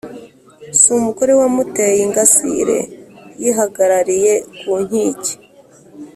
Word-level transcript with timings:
Si 0.79 0.87
umugore 0.97 1.31
wamuteye 1.39 1.99
ingasire 2.07 2.77
yihagarariye 3.41 4.33
ku 4.59 4.71
nkike 4.85 5.33